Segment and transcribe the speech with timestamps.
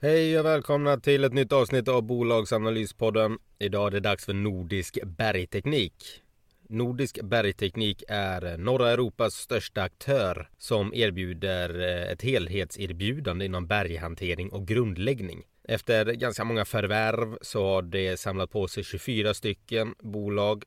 [0.00, 3.38] Hej och välkomna till ett nytt avsnitt av Bolagsanalyspodden.
[3.58, 6.22] Idag är det dags för Nordisk Bergteknik.
[6.68, 14.66] Nordisk Bergteknik är norra Europas största aktör som erbjuder eh, ett helhetserbjudande inom berghantering och
[14.66, 15.42] grundläggning.
[15.64, 20.64] Efter ganska många förvärv så har det samlat på sig 24 stycken bolag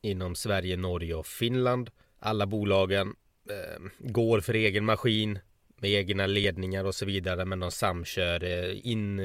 [0.00, 1.90] inom Sverige, Norge och Finland.
[2.18, 3.14] Alla bolagen
[3.50, 5.38] eh, går för egen maskin
[5.82, 9.20] med egna ledningar och så vidare men de samkör eh, in,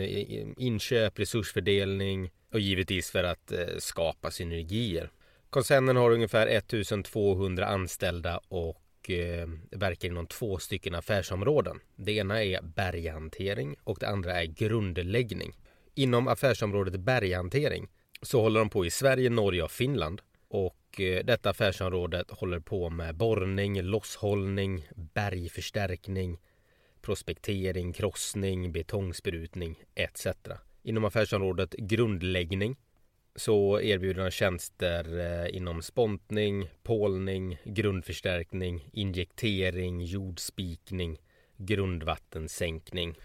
[0.57, 5.11] inköp, resursfördelning och givetvis för att eh, skapa synergier.
[5.49, 11.79] Koncernen har ungefär 1200 anställda och eh, verkar inom två stycken affärsområden.
[11.96, 15.57] Det ena är berghantering och det andra är grundläggning.
[15.96, 17.87] Inom affärsområdet berghantering
[18.21, 22.89] så håller de på i Sverige, Norge och Finland och Eh, detta affärsområde håller på
[22.89, 26.38] med borrning, losshållning, bergförstärkning,
[27.01, 30.28] prospektering, krossning, betongsprutning etc.
[30.83, 32.75] Inom affärsområdet grundläggning
[33.36, 41.17] så erbjuder de tjänster eh, inom spontning, pålning, grundförstärkning, injektering, jordspikning,
[41.58, 43.16] grundvattensänkning.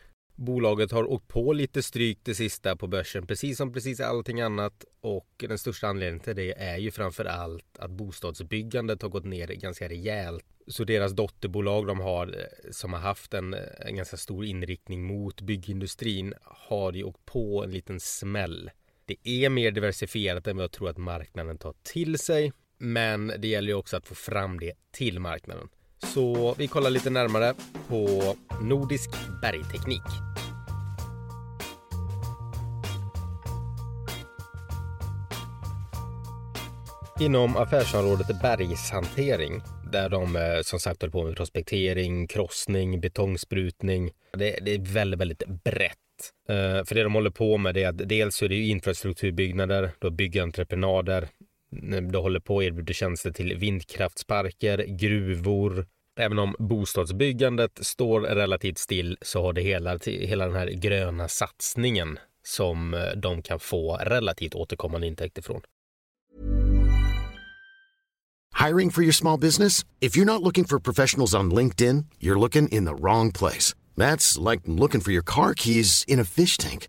[0.42, 4.84] Bolaget har åkt på lite stryk det sista på börsen, precis som precis allting annat.
[5.00, 9.48] Och den största anledningen till det är ju framför allt att bostadsbyggandet har gått ner
[9.48, 10.44] ganska rejält.
[10.66, 15.04] Så deras dotterbolag de har, eh, som har haft en, eh, en ganska stor inriktning
[15.04, 18.70] mot byggindustrin, har ju åkt på en liten smäll.
[19.04, 22.52] Det är mer diversifierat än vad jag tror att marknaden tar till sig.
[22.78, 25.68] Men det gäller ju också att få fram det till marknaden.
[26.06, 27.54] Så vi kollar lite närmare
[27.88, 29.10] på Nordisk
[29.42, 30.02] bergteknik.
[37.20, 44.10] Inom affärsområdet bergshantering där de eh, som sagt håller på med prospektering, krossning, betongsprutning.
[44.32, 45.98] Det, det är väldigt, väldigt brett.
[46.50, 50.10] Uh, för det de håller på med är att dels så är det infrastrukturbyggnader, då
[50.10, 51.28] byggentreprenader,
[52.10, 55.86] du håller på att erbjuda tjänster till vindkraftsparker, gruvor.
[56.16, 62.18] Även om bostadsbyggandet står relativt still så har det hela, hela den här gröna satsningen
[62.44, 65.60] som eh, de kan få relativt återkommande intäkter från.
[68.66, 69.84] Hiring for your small business?
[70.00, 73.74] If you're not looking for professionals on LinkedIn, you're looking in the wrong place.
[73.96, 76.88] That's like looking for your car keys in a fish tank.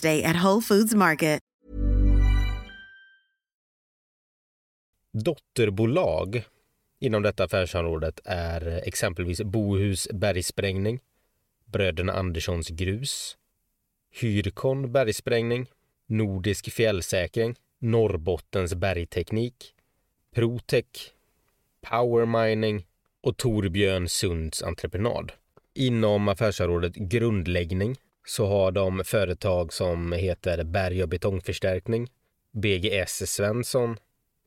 [0.00, 1.42] Day at Whole Foods Market.
[5.12, 6.44] Dotterbolag
[6.98, 11.00] inom detta affärsområdet är exempelvis Bohus bergsprängning,
[11.64, 13.36] Bröderna Anderssons grus,
[14.10, 15.66] Hyrkon bergsprängning,
[16.06, 19.74] Nordisk fjällsäkring, Norrbottens bergteknik,
[20.34, 20.86] Protec,
[21.80, 22.86] Powermining
[23.20, 25.32] och Torbjörn Sunds entreprenad.
[25.74, 32.08] Inom affärsområdet grundläggning så har de företag som heter Berg och betongförstärkning,
[32.52, 33.96] BGS Svensson,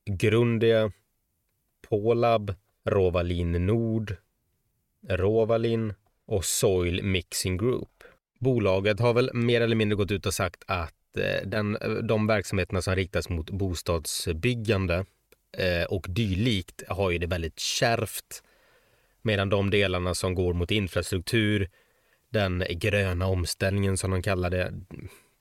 [0.06, 0.92] Grundia,
[1.90, 2.54] Polab,
[2.86, 4.16] Rovalin Nord,
[5.10, 5.94] Rovalin
[6.26, 8.04] och Soil Mixing Group.
[8.40, 12.82] Bolaget har väl mer eller mindre gått ut och sagt att eh, den, de verksamheterna
[12.82, 15.06] som riktas mot bostadsbyggande
[15.58, 18.44] eh, och dylikt har ju det väldigt kärvt.
[19.22, 21.70] Medan de delarna som går mot infrastruktur,
[22.36, 24.74] den gröna omställningen som de kallar det,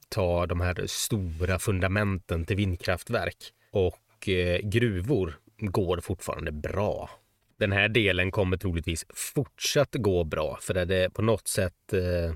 [0.08, 3.37] ta de här stora fundamenten till vindkraftverk
[3.70, 7.11] och eh, gruvor går fortfarande bra.
[7.58, 12.35] Den här delen kommer troligtvis fortsatt gå bra för är det på något sätt eh,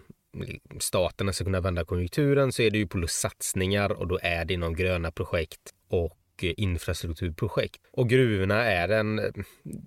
[0.80, 4.54] staterna ska kunna vända konjunkturen så är det ju på satsningar och då är det
[4.54, 7.80] inom gröna projekt och eh, infrastrukturprojekt.
[7.92, 9.20] Och gruvorna är en,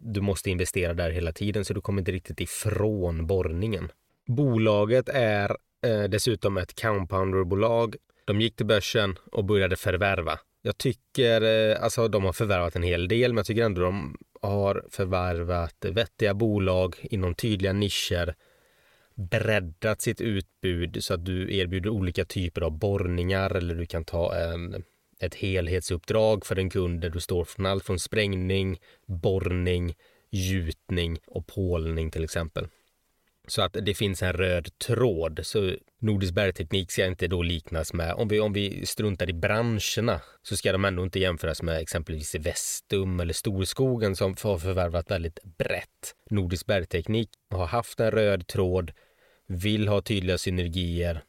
[0.01, 3.91] du måste investera där hela tiden så du kommer inte riktigt ifrån borrningen.
[4.35, 7.95] Bolaget är eh, dessutom ett compounderbolag.
[8.25, 10.39] De gick till börsen och började förvärva.
[10.61, 14.17] Jag tycker, eh, alltså de har förvärvat en hel del, men jag tycker ändå de
[14.41, 18.35] har förvärvat vettiga bolag inom tydliga nischer
[19.15, 24.35] breddat sitt utbud så att du erbjuder olika typer av borrningar eller du kan ta
[24.35, 24.83] en,
[25.19, 29.95] ett helhetsuppdrag för en kund där du står från allt från sprängning, borrning,
[30.29, 32.67] gjutning och pålning till exempel.
[33.47, 35.39] Så att det finns en röd tråd.
[35.43, 40.21] Så Nordisk bergteknik ska inte då liknas med, om vi, om vi struntar i branscherna,
[40.41, 45.39] så ska de ändå inte jämföras med exempelvis Vestum eller Storskogen som har förvärvat väldigt
[45.57, 46.15] brett.
[46.29, 48.91] Nordisk bergteknik har haft en röd tråd,
[49.47, 51.23] vill ha tydliga synergier,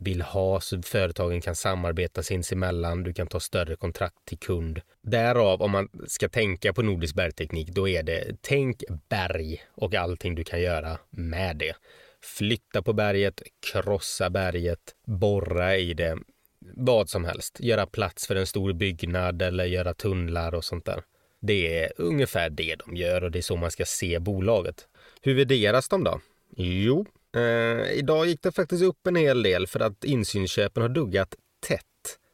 [0.00, 4.80] vill ha så företagen kan samarbeta sinsemellan, du kan ta större kontrakt till kund.
[5.02, 10.34] Därav, om man ska tänka på nordisk bergteknik, då är det tänk berg och allting
[10.34, 11.76] du kan göra med det.
[12.22, 13.42] Flytta på berget,
[13.72, 16.18] krossa berget, borra i det,
[16.58, 17.60] vad som helst.
[17.60, 21.02] Göra plats för en stor byggnad eller göra tunnlar och sånt där.
[21.40, 24.88] Det är ungefär det de gör och det är så man ska se bolaget.
[25.22, 26.20] Hur värderas de då?
[26.56, 27.06] Jo,
[27.36, 31.34] Eh, idag gick det faktiskt upp en hel del för att insynsköpen har duggat
[31.66, 31.84] tätt.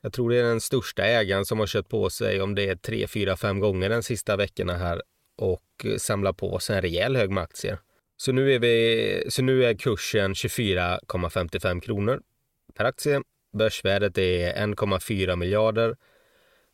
[0.00, 2.76] Jag tror det är den största ägaren som har kört på sig om det är
[2.76, 5.02] tre, fyra, fem gånger de sista veckorna här
[5.36, 7.78] och samlar på sig en rejäl hög med aktier.
[8.16, 12.20] Så nu är, vi, så nu är kursen 24,55 kronor
[12.74, 13.22] per aktie.
[13.58, 15.96] Börsvärdet är 1,4 miljarder.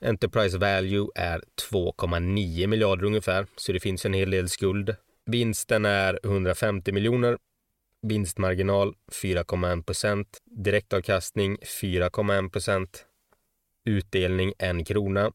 [0.05, 4.97] Enterprise value är 2,9 miljarder ungefär, så det finns en hel del skuld.
[5.27, 7.39] Vinsten är 150 miljoner
[8.03, 13.07] vinstmarginal 4,1 procent, direktavkastning 4,1 procent,
[13.85, 15.33] utdelning 1 krona,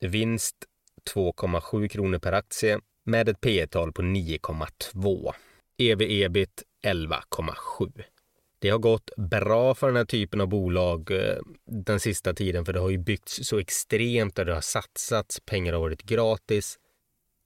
[0.00, 0.56] vinst
[1.14, 5.32] 2,7 kronor per aktie med ett P tal på 9,2.
[5.78, 8.02] EV-ebit 11,7.
[8.58, 12.72] Det har gått bra för den här typen av bolag eh, den sista tiden för
[12.72, 16.78] det har ju byggts så extremt och det har satsats, pengar har varit gratis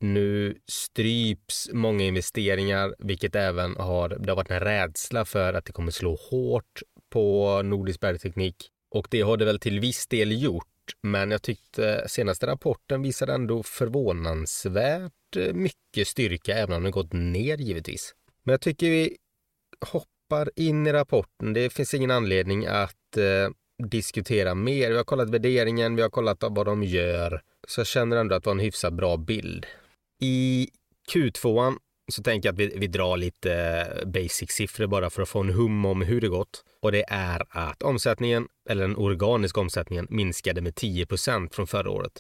[0.01, 5.73] nu stryps många investeringar, vilket även har, det har varit en rädsla för att det
[5.73, 8.71] kommer slå hårt på Nordisk bergteknik.
[8.91, 10.67] Och det har det väl till viss del gjort,
[11.03, 17.13] men jag tyckte senaste rapporten visade ändå förvånansvärt eh, mycket styrka, även om den gått
[17.13, 18.15] ner givetvis.
[18.43, 19.17] Men jag tycker vi
[19.81, 21.53] hoppar in i rapporten.
[21.53, 23.51] Det finns ingen anledning att eh,
[23.89, 24.91] diskutera mer.
[24.91, 27.43] Vi har kollat värderingen, vi har kollat vad de gör.
[27.69, 29.67] Så jag känner ändå att det var en hyfsat bra bild.
[30.21, 30.69] I
[31.13, 31.77] Q2
[32.09, 35.51] så tänker jag att vi, vi drar lite eh, basic-siffror bara för att få en
[35.51, 36.65] hum om hur det gått.
[36.83, 42.13] Och det är att omsättningen, eller den organiska omsättningen, minskade med 10% från förra året.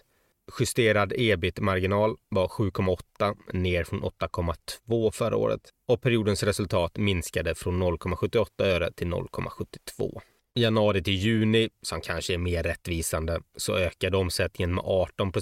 [0.61, 8.47] Justerad ebit-marginal var 7,8 ner från 8,2 förra året och periodens resultat minskade från 0,78
[8.59, 10.21] öre till 0,72.
[10.55, 15.33] Januari till juni, som kanske är mer rättvisande, så ökade omsättningen med 18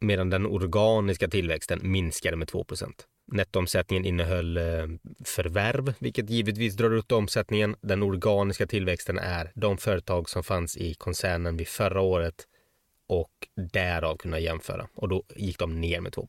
[0.00, 2.92] medan den organiska tillväxten minskade med 2%
[3.26, 4.86] Nettoomsättningen innehöll eh,
[5.24, 7.76] förvärv, vilket givetvis drar upp omsättningen.
[7.80, 12.34] Den organiska tillväxten är de företag som fanns i koncernen vid förra året
[13.08, 13.30] och
[13.72, 16.28] därav kunna jämföra och då gick de ner med 2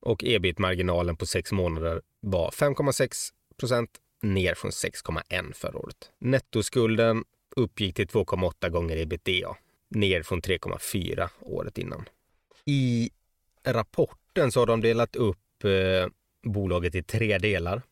[0.00, 3.90] Och ebit-marginalen på sex månader var 5,6 procent
[4.22, 6.10] ner från 6,1 förra året.
[6.18, 7.24] Nettoskulden
[7.56, 9.56] uppgick till 2,8 gånger ebitda,
[9.90, 12.08] ner från 3,4 året innan.
[12.64, 13.10] I
[13.64, 16.10] rapporten så har de delat upp eh,
[16.42, 17.82] bolaget i tre delar.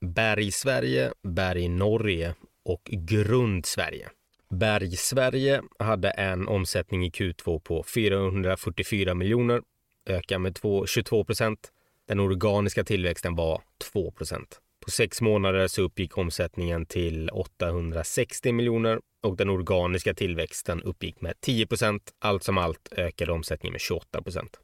[0.00, 2.34] Berg Sverige, Berg Norge
[2.64, 4.08] och Grund Sverige.
[4.50, 9.62] Berg Sverige hade en omsättning i Q2 på 444 miljoner,
[10.06, 11.72] ökar med 22 procent.
[12.06, 14.60] Den organiska tillväxten var 2 procent.
[14.88, 21.40] På sex månader så uppgick omsättningen till 860 miljoner och den organiska tillväxten uppgick med
[21.40, 22.02] 10 procent.
[22.18, 24.60] Allt som allt ökade omsättningen med 28 procent.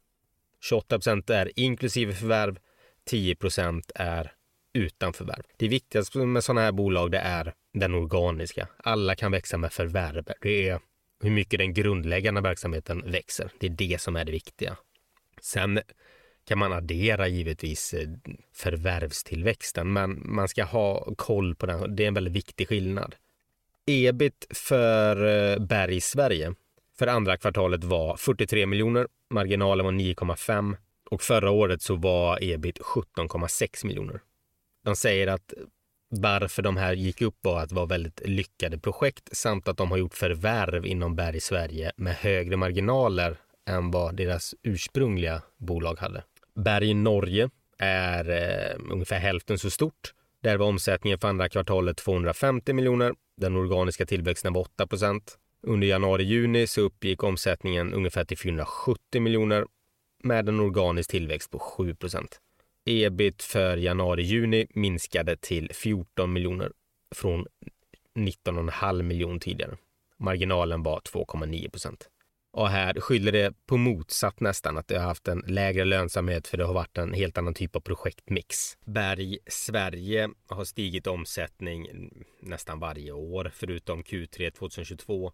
[0.61, 2.59] 28 procent är inklusive förvärv,
[3.05, 4.31] 10 procent är
[4.73, 5.43] utan förvärv.
[5.57, 8.67] Det viktigaste med sådana här bolag det är den organiska.
[8.77, 10.25] Alla kan växa med förvärv.
[10.41, 10.79] Det är
[11.23, 13.51] hur mycket den grundläggande verksamheten växer.
[13.59, 14.77] Det är det som är det viktiga.
[15.41, 15.79] Sen
[16.45, 18.09] kan man addera givetvis eh,
[18.53, 21.95] förvärvstillväxten, men man ska ha koll på den.
[21.95, 23.15] Det är en väldigt viktig skillnad.
[23.87, 26.53] Ebit för eh, Berg Sverige
[26.99, 29.07] för andra kvartalet var 43 miljoner.
[29.29, 30.77] Marginalen var 9,5.
[31.09, 34.21] Och förra året så var ebit 17,6 miljoner.
[34.83, 35.53] De säger att
[36.09, 39.91] varför de här gick upp var att det var väldigt lyckade projekt samt att de
[39.91, 43.37] har gjort förvärv inom Berg Sverige med högre marginaler
[43.69, 46.23] än vad deras ursprungliga bolag hade.
[46.55, 50.13] Berg Norge är eh, ungefär hälften så stort.
[50.41, 53.13] Där var omsättningen för andra kvartalet 250 miljoner.
[53.37, 55.37] Den organiska tillväxten var 8 procent.
[55.61, 59.65] Under januari-juni så uppgick omsättningen ungefär till 470 miljoner
[60.23, 62.39] med en organisk tillväxt på 7 procent.
[62.85, 66.71] Ebit för januari-juni minskade till 14 miljoner
[67.15, 67.45] från
[68.15, 69.77] 19,5 miljon tidigare.
[70.17, 72.09] Marginalen var 2,9 procent.
[72.55, 76.57] Och här skyller det på motsatt nästan, att det har haft en lägre lönsamhet för
[76.57, 78.77] det har varit en helt annan typ av projektmix.
[78.85, 81.87] Berg Sverige har stigit omsättning
[82.39, 85.31] nästan varje år förutom Q3 2022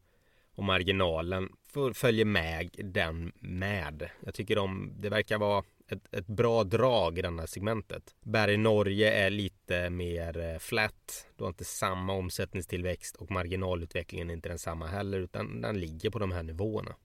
[0.56, 1.50] och marginalen
[1.94, 4.10] följer med den med.
[4.25, 8.16] Jag tycker de, det verkar vara ett, ett bra drag i det här segmentet.
[8.22, 11.28] Berg Norge är lite mer eh, flat.
[11.36, 16.20] Du har inte samma omsättningstillväxt och marginalutvecklingen är inte densamma heller utan den ligger på
[16.20, 16.96] de här nivåerna.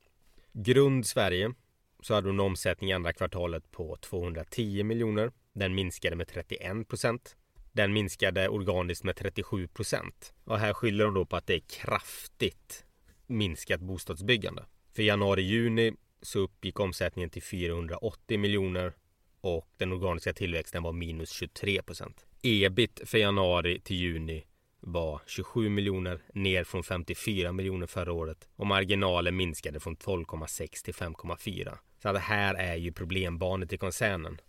[0.59, 1.55] Grund Sverige
[2.03, 5.33] så hade hon omsättning i andra kvartalet på 210 miljoner.
[5.53, 7.37] Den minskade med 31 procent.
[7.73, 10.35] Den minskade organiskt med 37 procent.
[10.45, 12.85] Och här skyller de då på att det är kraftigt
[13.27, 14.65] minskat bostadsbyggande.
[14.95, 18.93] För januari-juni så uppgick omsättningen till 480 miljoner
[19.41, 22.27] och den organiska tillväxten var minus 23 procent.
[22.43, 24.45] Ebit för januari till juni
[24.87, 30.95] var 27 miljoner ner från 54 miljoner förra året och marginalen minskade från 12,6 till
[30.95, 31.79] 5,4.
[32.03, 34.41] Så det här är ju problembarnet i koncernen.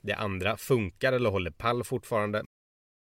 [0.00, 2.44] Det andra funkar eller håller pall fortfarande.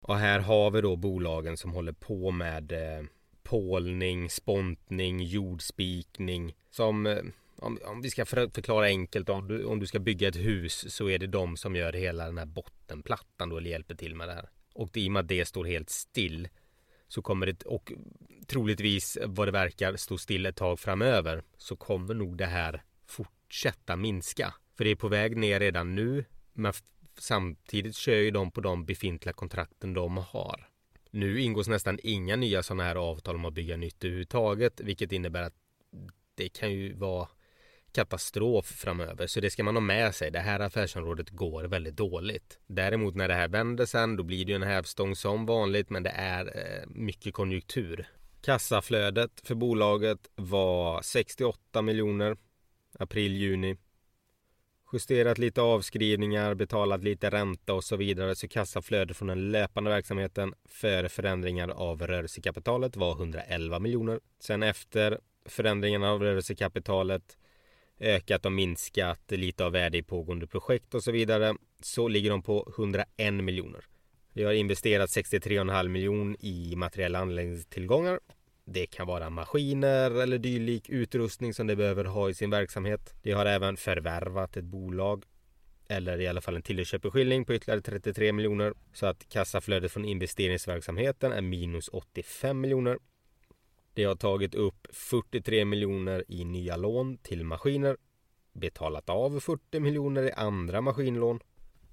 [0.07, 3.05] Och här har vi då bolagen som håller på med eh,
[3.43, 7.23] pålning, spontning, jordspikning som eh,
[7.57, 11.09] om, om vi ska förklara enkelt om du, om du ska bygga ett hus så
[11.09, 14.35] är det de som gör hela den här bottenplattan då eller hjälper till med det
[14.35, 14.49] här.
[14.75, 16.49] Och i och med att det står helt still
[17.09, 17.93] så kommer det och
[18.47, 23.97] troligtvis vad det verkar stå still ett tag framöver så kommer nog det här fortsätta
[23.97, 24.55] minska.
[24.77, 26.73] För det är på väg ner redan nu men
[27.19, 30.69] samtidigt kör ju de på de befintliga kontrakten de har.
[31.11, 35.43] Nu ingås nästan inga nya sådana här avtal om att bygga nytt överhuvudtaget vilket innebär
[35.43, 35.55] att
[36.35, 37.29] det kan ju vara
[37.99, 39.27] katastrof framöver.
[39.27, 40.31] Så det ska man ha med sig.
[40.31, 42.59] Det här affärsområdet går väldigt dåligt.
[42.67, 46.11] Däremot när det här vänder sen då blir det en hävstång som vanligt men det
[46.11, 48.07] är eh, mycket konjunktur.
[48.43, 52.37] Kassaflödet för bolaget var 68 miljoner
[52.99, 53.77] april-juni.
[54.93, 60.55] Justerat lite avskrivningar, betalat lite ränta och så vidare så kassaflödet från den löpande verksamheten
[60.65, 64.21] före förändringar av rörelsekapitalet var 111 miljoner.
[64.41, 67.39] Sen efter förändringarna av rörelsekapitalet
[68.01, 72.43] ökat och minskat lite av värde i pågående projekt och så vidare så ligger de
[72.43, 73.85] på 101 miljoner.
[74.33, 78.21] Vi har investerat 63,5 miljoner i materiella anläggningstillgångar.
[78.65, 83.15] Det kan vara maskiner eller dylik utrustning som de behöver ha i sin verksamhet.
[83.23, 85.25] De har även förvärvat ett bolag
[85.89, 91.33] eller i alla fall en tilläggsköpeskilling på ytterligare 33 miljoner så att kassaflödet från investeringsverksamheten
[91.33, 92.99] är minus 85 miljoner
[93.99, 97.97] det har tagit upp 43 miljoner i nya lån till maskiner,
[98.53, 101.41] betalat av 40 miljoner i andra maskinlån,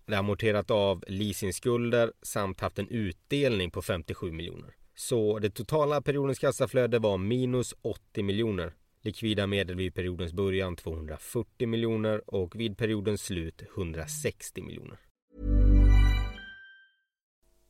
[0.06, 4.76] det har amorterat av leasingskulder samt haft en utdelning på 57 miljoner.
[4.96, 8.74] Så det totala periodens kassaflöde var minus 80 miljoner.
[9.02, 15.00] Likvida medel vid periodens början 240 miljoner och vid periodens slut 160 miljoner.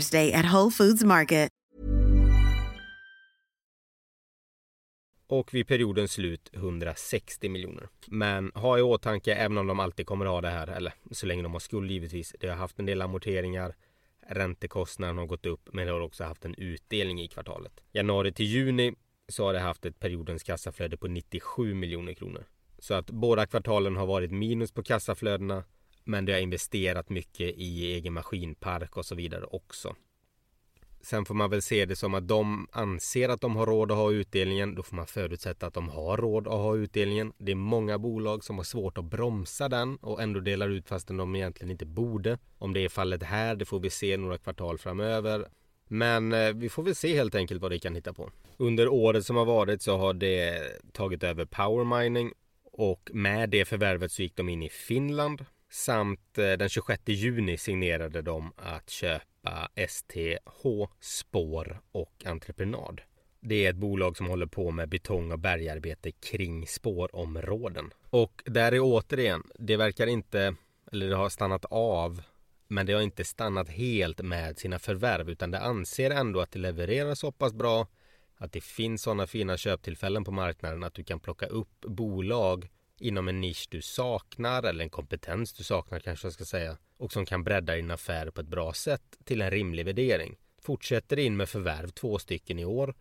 [0.00, 1.50] Day at Whole Foods Market.
[5.28, 7.88] och vid periodens slut 160 miljoner.
[8.06, 11.42] Men ha i åtanke, även om de alltid kommer ha det här, eller så länge
[11.42, 13.74] de har skuld givetvis, det har haft en del amorteringar,
[14.28, 17.80] räntekostnaden har gått upp, men det har också haft en utdelning i kvartalet.
[17.92, 18.94] Januari till juni
[19.28, 22.44] så har det haft ett periodens kassaflöde på 97 miljoner kronor.
[22.78, 25.64] Så att båda kvartalen har varit minus på kassaflödena,
[26.06, 29.96] men det har investerat mycket i egen maskinpark och så vidare också.
[31.06, 33.96] Sen får man väl se det som att de anser att de har råd att
[33.96, 34.74] ha utdelningen.
[34.74, 37.32] Då får man förutsätta att de har råd att ha utdelningen.
[37.38, 41.16] Det är många bolag som har svårt att bromsa den och ändå delar ut fastän
[41.16, 42.38] de egentligen inte borde.
[42.58, 45.46] Om det är fallet här, det får vi se några kvartal framöver.
[45.88, 48.30] Men eh, vi får väl se helt enkelt vad det kan hitta på.
[48.56, 52.32] Under året som har varit så har det tagit över Power Mining
[52.64, 57.56] och med det förvärvet så gick de in i Finland samt eh, den 26 juni
[57.56, 60.62] signerade de att köpa STH
[61.00, 63.00] Spår och Entreprenad.
[63.40, 67.90] Det är ett bolag som håller på med betong och bergarbete kring spårområden.
[68.10, 70.54] Och där är återigen, det verkar inte,
[70.92, 72.22] eller det har stannat av,
[72.68, 76.58] men det har inte stannat helt med sina förvärv utan det anser ändå att det
[76.58, 77.86] levererar så pass bra
[78.36, 83.28] att det finns sådana fina köptillfällen på marknaden att du kan plocka upp bolag inom
[83.28, 87.26] en nisch du saknar eller en kompetens du saknar kanske jag ska säga och som
[87.26, 90.36] kan bredda din affär på ett bra sätt till en rimlig värdering.
[90.62, 92.94] Fortsätter in med förvärv två stycken i år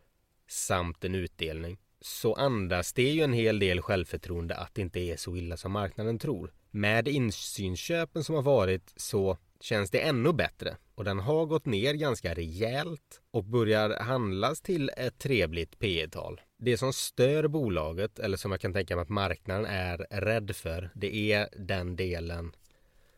[0.48, 5.18] samt en utdelning så andas det ju en hel del självförtroende att det inte är
[5.18, 6.54] så illa som marknaden tror.
[6.72, 11.94] Med insynsköpen som har varit så känns det ännu bättre och den har gått ner
[11.94, 18.38] ganska rejält och börjar handlas till ett trevligt P tal det som stör bolaget eller
[18.38, 22.56] som jag kan tänka mig att marknaden är rädd för det är den delen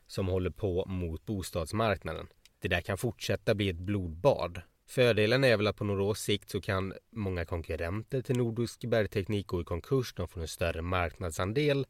[0.07, 2.27] som håller på mot bostadsmarknaden.
[2.60, 4.62] Det där kan fortsätta bli ett blodbad.
[4.88, 9.47] Fördelen är väl att på några års sikt så kan många konkurrenter till Nordisk bergteknik
[9.47, 10.13] gå i konkurs.
[10.13, 11.86] De får en större marknadsandel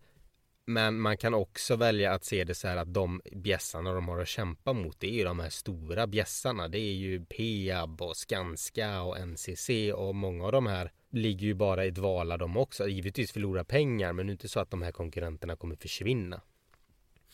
[0.70, 4.20] men man kan också välja att se det så här att de bjässarna de har
[4.20, 6.68] att kämpa mot det är ju de här stora bjässarna.
[6.68, 11.54] Det är ju Peab och Skanska och NCC och många av de här ligger ju
[11.54, 12.88] bara i dvala de också.
[12.88, 16.42] Givetvis förlorar pengar men det är inte så att de här konkurrenterna kommer försvinna.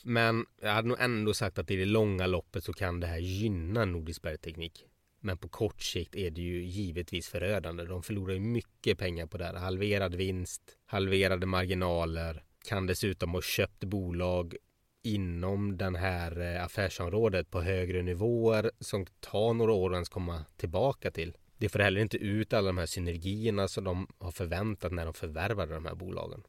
[0.04, 3.18] Men jag hade nog ändå sagt att i det långa loppet så kan det här
[3.18, 4.86] gynna Nordisk bergteknik.
[5.20, 7.84] Men på kort sikt är det ju givetvis förödande.
[7.84, 9.54] De förlorar ju mycket pengar på det här.
[9.54, 14.56] Halverad vinst, halverade marginaler kan dessutom ha köpt bolag
[15.04, 20.46] inom den här eh, affärsområdet på högre nivåer som tar några år att ens komma
[20.58, 21.38] tillbaka till.
[21.64, 25.14] Det får heller inte ut alla de här synergierna som de har förväntat när de
[25.14, 26.44] förvärvade de här bolagen.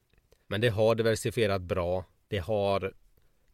[0.46, 2.04] Men det har diversifierat bra.
[2.28, 2.92] Det har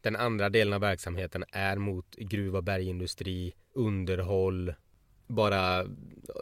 [0.01, 4.73] den andra delen av verksamheten är mot gruv och bergindustri, underhåll,
[5.27, 5.85] bara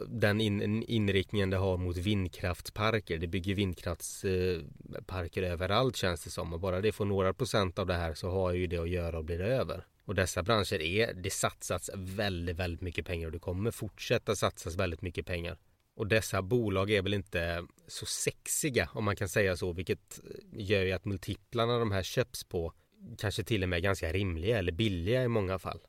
[0.08, 3.18] den in, inriktningen det har mot vindkraftsparker.
[3.18, 6.52] Det bygger vindkraftsparker eh, överallt känns det som.
[6.52, 9.18] Och bara det får några procent av det här så har ju det att göra
[9.18, 9.84] och blir över.
[10.10, 14.76] Och dessa branscher är, det satsats väldigt, väldigt mycket pengar och det kommer fortsätta satsas
[14.76, 15.58] väldigt mycket pengar.
[15.94, 20.30] Och dessa bolag är väl inte så sexiga om man kan säga så, vilket eh,
[20.52, 22.72] gör ju att multiplarna de här köps på
[23.18, 25.80] kanske till och med ganska rimliga eller billiga i många fall.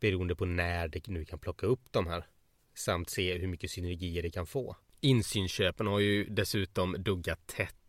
[0.00, 2.26] Beroende på när det nu kan plocka upp de här
[2.74, 4.76] samt se hur mycket synergier det kan få.
[5.00, 7.79] Insynsköpen har ju dessutom duggat tätt.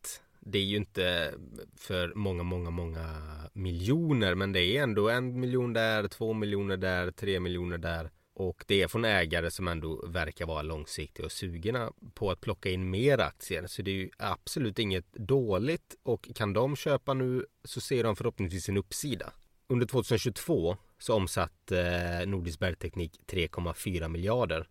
[0.46, 1.34] Det är ju inte
[1.76, 3.08] för många, många, många
[3.54, 8.12] miljoner, men det är ändå en miljon där, två miljoner där, tre miljoner där.
[8.34, 12.70] Och det är från ägare som ändå verkar vara långsiktiga och sugna på att plocka
[12.70, 13.68] in mer aktier.
[13.68, 18.16] Så det är ju absolut inget dåligt och kan de köpa nu så ser de
[18.16, 19.34] förhoppningsvis en uppsida.
[19.68, 24.68] Under 2022 så omsatte eh, Nordisk Bergteknik 3,4 miljarder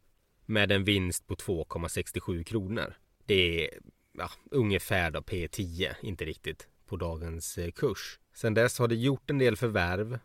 [0.47, 2.95] med en vinst på 2,67 kronor.
[3.27, 3.79] Det är
[4.13, 8.19] ja, ungefär då P10, inte riktigt på dagens eh, kurs.
[8.35, 10.19] Sen dess har det gjort en del förvärv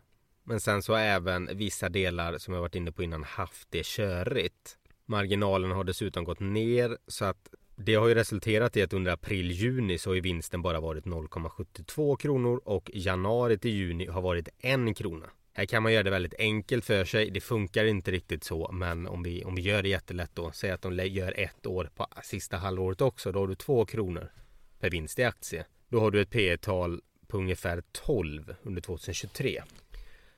[0.48, 3.86] men sen så har även vissa delar som jag varit inne på innan haft det
[3.86, 4.78] körigt.
[5.06, 9.98] Marginalen har dessutom gått ner så att det har ju resulterat i att under april-juni
[9.98, 15.26] så har vinsten bara varit 0,72 kronor och januari till juni har varit 1 krona.
[15.58, 17.30] Här kan man göra det väldigt enkelt för sig.
[17.30, 20.50] Det funkar inte riktigt så, men om vi, om vi gör det jättelätt då.
[20.52, 23.32] Säg att de gör ett år på sista halvåret också.
[23.32, 24.32] Då har du två kronor
[24.80, 25.64] per vinst i aktie.
[25.88, 29.62] Då har du ett P tal på ungefär 12 under 2023.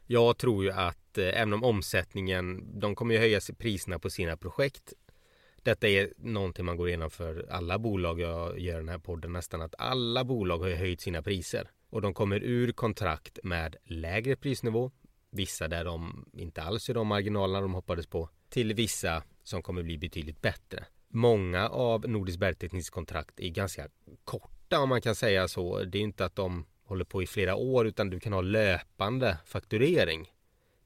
[0.06, 4.36] Jag tror ju att eh, även om omsättningen, de kommer ju höja priserna på sina
[4.36, 4.92] projekt.
[5.62, 9.62] Detta är någonting man går igenom för alla bolag jag gör den här podden nästan
[9.62, 14.90] att alla bolag har höjt sina priser och de kommer ur kontrakt med lägre prisnivå.
[15.30, 19.82] Vissa där de inte alls är de marginalerna de hoppades på till vissa som kommer
[19.82, 20.84] bli betydligt bättre.
[21.08, 23.88] Många av Nordisk bergteknisk kontrakt är ganska
[24.24, 25.84] korta om man kan säga så.
[25.84, 29.38] Det är inte att de håller på i flera år utan du kan ha löpande
[29.44, 30.32] fakturering.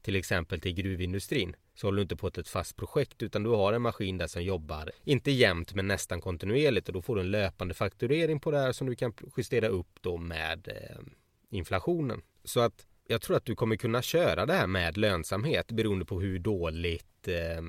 [0.01, 1.55] Till exempel till gruvindustrin.
[1.75, 4.43] Så håller du inte på ett fast projekt utan du har en maskin där som
[4.43, 8.59] jobbar, inte jämnt men nästan kontinuerligt och då får du en löpande fakturering på det
[8.59, 11.01] här som du kan justera upp då med eh,
[11.49, 12.21] inflationen.
[12.43, 16.21] Så att jag tror att du kommer kunna köra det här med lönsamhet beroende på
[16.21, 17.63] hur dåligt eh,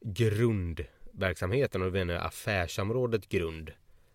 [0.00, 3.70] grundverksamheten och affärsområdet grund,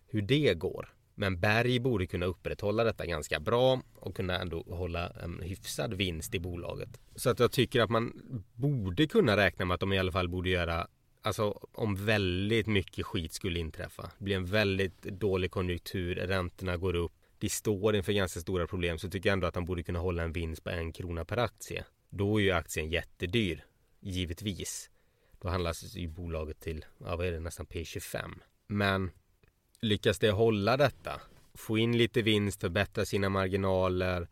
[0.06, 0.88] hur det går.
[1.14, 6.34] Men Berg borde kunna upprätthålla detta ganska bra och kunna ändå hålla en hyfsad vinst
[6.34, 7.00] i bolaget.
[7.16, 8.12] Så att jag tycker att man
[8.54, 10.86] borde kunna räkna med att de i alla fall borde göra
[11.24, 14.02] Alltså om väldigt mycket skit skulle inträffa.
[14.18, 17.12] Det blir en väldigt dålig konjunktur, räntorna går upp.
[17.42, 20.22] De står inför ganska stora problem så tycker jag ändå att han borde kunna hålla
[20.22, 21.84] en vinst på en krona per aktie.
[22.10, 23.64] Då är ju aktien jättedyr.
[24.00, 24.90] Givetvis.
[25.40, 28.40] Då handlas ju bolaget till, ja vad är det, nästan P25.
[28.66, 29.10] Men
[29.80, 31.20] lyckas det hålla detta,
[31.54, 34.28] få in lite vinst, förbättra sina marginaler,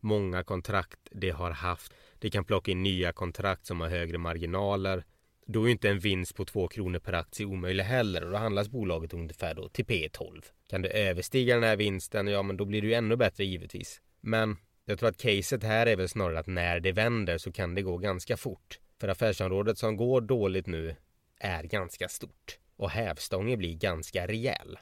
[0.00, 1.92] många kontrakt det har haft.
[2.18, 5.04] Det kan plocka in nya kontrakt som har högre marginaler.
[5.46, 8.68] Då är inte en vinst på 2 kronor per aktie omöjlig heller och då handlas
[8.68, 10.44] bolaget ungefär då till P12.
[10.68, 14.00] Kan du överstiga den här vinsten, ja men då blir det ju ännu bättre givetvis.
[14.20, 17.74] Men jag tror att caset här är väl snarare att när det vänder så kan
[17.74, 18.78] det gå ganska fort.
[19.00, 20.96] För affärsområdet som går dåligt nu
[21.40, 24.78] är ganska stort och hävstången blir ganska rejäl.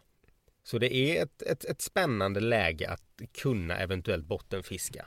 [0.65, 5.07] Så det är ett, ett, ett spännande läge att kunna eventuellt bottenfiska.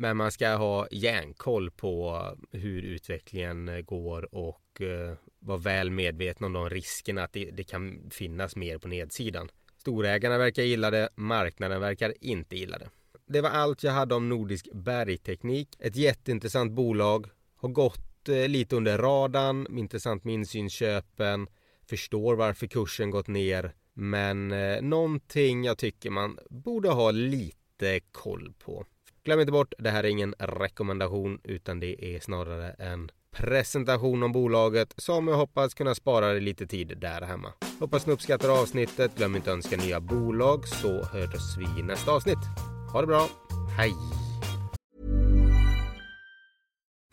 [0.00, 6.52] Men man ska ha järnkoll på hur utvecklingen går och eh, vara väl medveten om
[6.52, 9.48] de riskerna att det, det, kan finnas mer på nedsidan.
[9.76, 12.88] Storägarna verkar gilla det, marknaden verkar inte gilla det.
[13.26, 15.68] Det var allt jag hade om Nordisk Bergteknik.
[15.78, 17.26] Ett jätteintressant bolag.
[17.56, 21.48] Har gått eh, lite under radarn, intressant med insynsköpen.
[21.88, 23.74] Förstår varför kursen gått ner.
[23.94, 28.86] Men eh, någonting jag tycker man borde ha lite koll på.
[29.28, 34.32] Glöm inte bort, det här är ingen rekommendation utan det är snarare en presentation om
[34.32, 37.52] bolaget som jag hoppas kunna spara dig lite tid där hemma.
[37.80, 39.16] Hoppas ni uppskattar avsnittet.
[39.16, 42.38] Glöm inte att önska nya bolag så hörs vi i nästa avsnitt.
[42.92, 43.28] Ha det bra.
[43.76, 43.92] Hej!